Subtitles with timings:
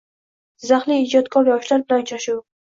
[0.63, 2.43] Jizzaxlik ijodkor yoshlar bilan uchrashuv